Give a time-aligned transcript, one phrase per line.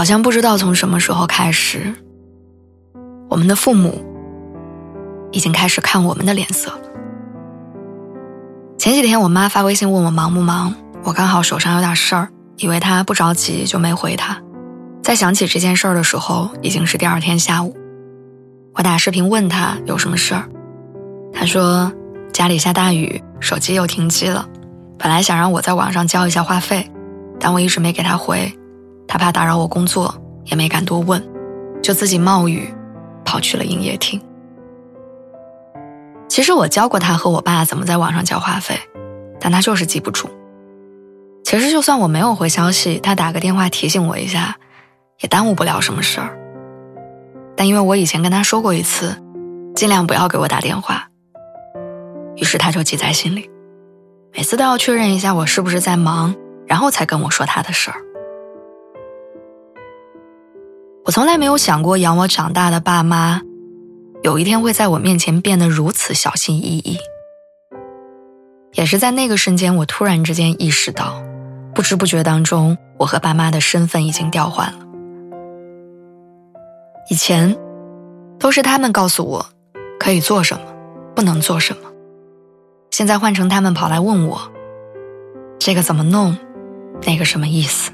[0.00, 1.94] 好像不知道从什么时候开始，
[3.28, 4.02] 我们的父母
[5.30, 6.72] 已经开始看我们的脸色。
[8.78, 14.40] 前几天我妈发微信问我忙不忙，我刚好手上有点事儿，以为她不着急就没回她。
[15.02, 17.76] 在想起这件事儿的时候，已经是第二天下午。
[18.72, 20.48] 我打视频问她有什么事儿，
[21.30, 21.92] 她说
[22.32, 24.48] 家里下大雨，手机又停机了，
[24.98, 26.90] 本来想让我在网上交一下话费，
[27.38, 28.50] 但我一直没给她回。
[29.10, 31.20] 他怕打扰我工作，也没敢多问，
[31.82, 32.72] 就自己冒雨
[33.24, 34.22] 跑去了营业厅。
[36.28, 38.78] 其实我教过他和我爸怎么在网上交话费，
[39.40, 40.30] 但他就是记不住。
[41.42, 44.56] 其实就算我没有回消息，他打个电话提醒我一下，
[45.18, 46.38] 也耽误不了什么事儿。
[47.56, 49.20] 但因为我以前跟他说过一次，
[49.74, 51.08] 尽量不要给我打电话，
[52.36, 53.50] 于是他就记在心里，
[54.32, 56.32] 每次都要确认一下我是不是在忙，
[56.68, 57.96] 然后才跟我说他的事儿。
[61.10, 63.42] 我从来没有想过养我长大的爸妈，
[64.22, 66.98] 有一天会在我面前变得如此小心翼翼。
[68.74, 71.20] 也是在那个瞬间，我突然之间意识到，
[71.74, 74.78] 不知不觉当中，我和爸妈的身份已经调换了。
[77.10, 77.58] 以前，
[78.38, 79.46] 都是他们告诉我
[79.98, 80.62] 可以做什么，
[81.16, 81.90] 不能做什么。
[82.92, 84.52] 现在换成他们跑来问我，
[85.58, 86.38] 这个怎么弄，
[87.04, 87.90] 那个什么意思。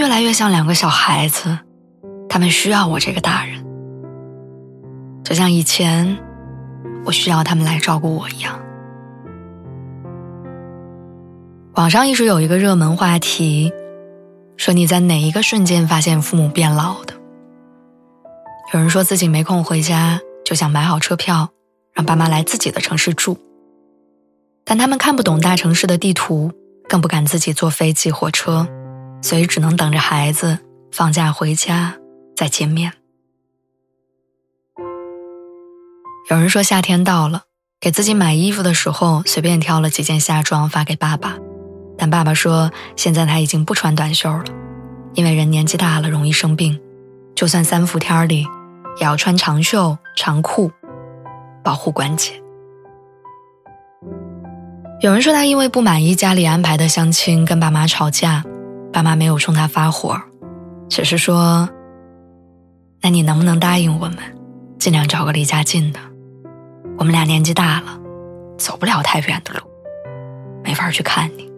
[0.00, 1.58] 越来越像两个小孩子，
[2.26, 3.62] 他们需要我这个大人，
[5.22, 6.16] 就像以前
[7.04, 8.58] 我需要他们来照顾我一样。
[11.74, 13.70] 网上一直有一个热门话题，
[14.56, 17.12] 说你在哪一个瞬间发现父母变老的？
[18.72, 21.50] 有人说自己没空回家，就想买好车票，
[21.92, 23.36] 让爸妈来自己的城市住，
[24.64, 26.50] 但他们看不懂大城市的地图，
[26.88, 28.66] 更不敢自己坐飞机、火车。
[29.22, 30.58] 所以只能等着孩子
[30.92, 31.96] 放假回家
[32.36, 32.92] 再见面。
[36.30, 37.42] 有人说夏天到了，
[37.80, 41.36] 给自己买衣服的时候随便挑了几件夏装发给爸爸，
[41.98, 44.44] 但爸爸说现在他已经不穿短袖了，
[45.14, 46.80] 因为人年纪大了容易生病，
[47.34, 48.46] 就算三伏天里
[48.98, 50.70] 也要穿长袖长裤，
[51.64, 52.40] 保护关节。
[55.00, 58.44] 有人说他因为不满意家里安排的相亲跟爸妈吵架。
[58.92, 60.20] 爸妈没有冲他发火，
[60.88, 61.68] 只是说
[63.00, 64.18] ：“那你能不能答应我们，
[64.78, 66.00] 尽量找个离家近的？
[66.98, 67.98] 我们俩年纪大了，
[68.58, 69.60] 走不了太远的路，
[70.64, 71.48] 没法去看你。”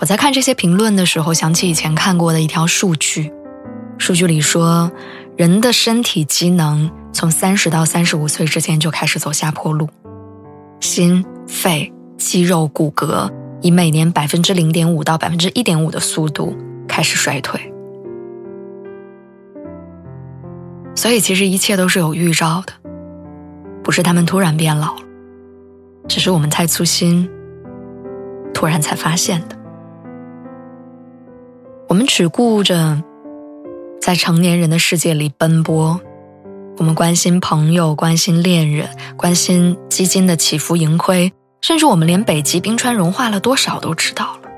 [0.00, 3.30] 我在看这些评论的时候，想起以前看过的一条数据，
[3.98, 4.90] 数据里说，
[5.36, 9.86] 人的身体机能从三十到三十五岁之间就开始走下坡路，
[10.80, 13.30] 心、肺、肌肉、骨骼。
[13.62, 16.56] 以每年百分之零点五到百分之一点五的速度
[16.88, 17.60] 开始衰退，
[20.94, 22.72] 所以其实一切都是有预兆的，
[23.82, 25.02] 不是他们突然变老了，
[26.08, 27.28] 只是我们太粗心，
[28.54, 29.56] 突然才发现的。
[31.88, 33.02] 我们只顾着
[34.00, 36.00] 在成年人的世界里奔波，
[36.78, 41.32] 我们关心朋友，关心恋人，关心基金的起伏盈亏。
[41.60, 44.48] 甚至我们连北极冰川融化了多少都知道了，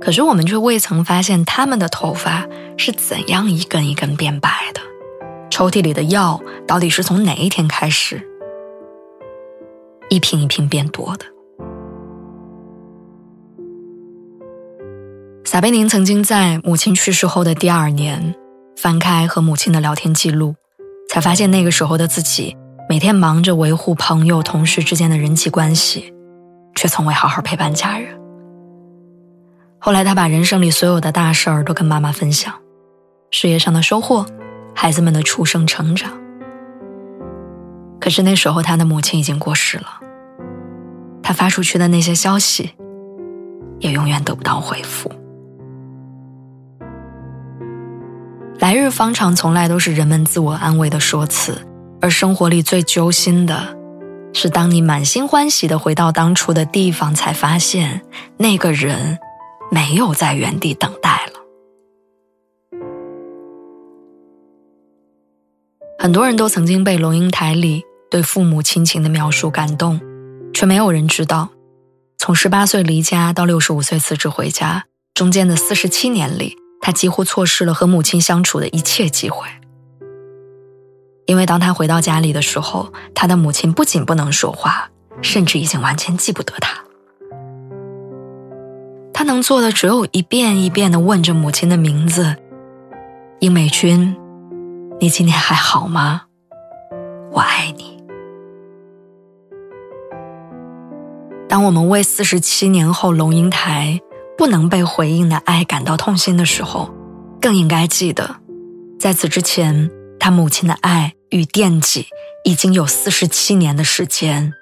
[0.00, 2.46] 可是我们却未曾发现他们的头发
[2.76, 4.80] 是怎样一根一根变白的，
[5.50, 8.22] 抽屉里的药到底是从哪一天开始
[10.10, 11.24] 一瓶一瓶变多的。
[15.44, 18.34] 撒贝宁曾经在母亲去世后的第二年，
[18.76, 20.54] 翻开和母亲的聊天记录，
[21.08, 22.54] 才发现那个时候的自己。
[22.88, 26.14] 每天忙着维护朋友、同事之间的人际关系，
[26.76, 28.16] 却从未好好陪伴家人。
[29.78, 32.54] 后来，他把人生里所有的大事儿都跟妈妈分享，
[33.32, 34.24] 事业上的收获，
[34.72, 36.12] 孩子们的出生成长。
[38.00, 40.00] 可是那时候，他的母亲已经过世了，
[41.24, 42.70] 他发出去的那些消息，
[43.80, 45.10] 也永远得不到回复。
[48.60, 51.60] 来日方长，从来都是人们自我安慰的说辞。
[52.06, 53.76] 而生活里最揪心的，
[54.32, 58.00] 是当你满心欢喜的回到当初的地方，才发现
[58.36, 59.18] 那个人
[59.72, 61.32] 没有在原地等待了。
[65.98, 70.00] 很多人都曾经被龙应台里对父母亲情的描述感动，
[70.54, 71.48] 却没有人知道，
[72.18, 79.48] 从十八岁离家到六十五岁辞职回家，中间的四十七年里，他几乎错失了和母亲相处的一切机会。
[81.26, 84.88] 因为当他回到家里的时候，他的母亲不仅不能说话，
[85.22, 86.76] 甚至已经完全记不得他。
[89.12, 92.36] 他能做的只有一遍一遍的问着母亲的名字
[93.40, 94.14] ：“英美君，
[95.00, 96.22] 你今天还好吗？
[97.32, 97.96] 我爱你。”
[101.48, 103.98] 当我们为四十七年后龙应台
[104.36, 106.90] 不能被回应的爱感到痛心的时候，
[107.40, 108.36] 更应该记得，
[108.98, 109.90] 在此之前，
[110.26, 111.12] 他母亲的爱。
[111.30, 112.06] 与惦记
[112.44, 114.52] 已经有四十七年的时间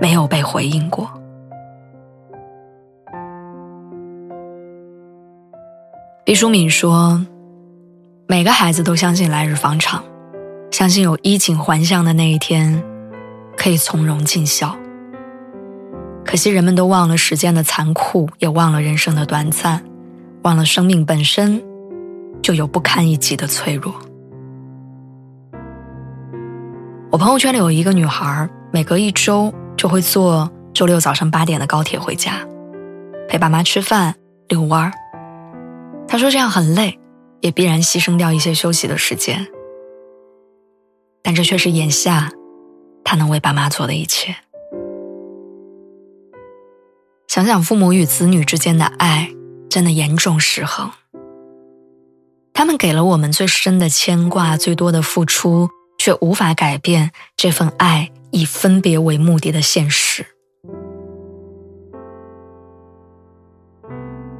[0.00, 1.10] 没有被回应过。
[6.24, 7.22] 毕淑敏说
[8.26, 10.02] ：“每个孩子都相信来日方长，
[10.70, 12.82] 相信有衣锦还乡的那一天，
[13.58, 14.74] 可以从容尽孝。
[16.24, 19.84] 可惜人们都忘了时间的残酷，也忘了人生的短暂，
[20.44, 21.62] 忘了生命本身
[22.48, 23.94] 就有不堪一击的脆弱。”
[27.12, 32.36] 我朋友圈里有一个女孩，每隔一周就会坐周六早上八点的高铁回家，
[33.28, 34.14] 陪爸妈吃饭、
[34.48, 34.90] 遛弯儿。
[36.06, 36.98] 她说这样很累，
[37.42, 39.46] 也必然牺牲掉一些休息的时间，
[41.22, 42.30] 但这却是眼下
[43.04, 44.34] 她能为爸妈做的一切。
[47.26, 49.28] 想想父母与子女之间的爱，
[49.68, 50.90] 真的严重失衡。
[52.58, 55.70] 他们给了我们最深的牵挂，最多的付出。
[55.96, 60.26] 却无法改变这份爱以分别为目的的现实。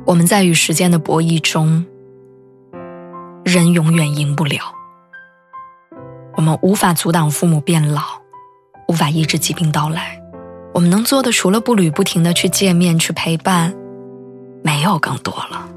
[0.05, 1.85] 我们在与时间的博弈中，
[3.45, 4.73] 人永远赢不了。
[6.37, 8.03] 我们无法阻挡父母变老，
[8.89, 10.21] 无法抑制疾病到来。
[10.75, 13.75] 我们能做的，除了步履不停的去见面、去陪伴，
[14.65, 15.69] 没有更多了。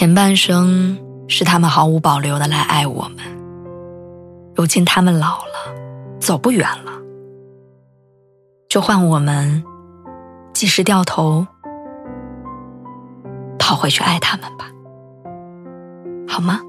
[0.00, 0.96] 前半生。
[1.28, 3.18] 是他们毫无保留的来爱我们。
[4.56, 6.90] 如今他们老了，走不远了，
[8.66, 9.62] 就换我们，
[10.54, 11.46] 及时掉头，
[13.58, 14.70] 跑回去爱他们吧，
[16.26, 16.62] 好吗？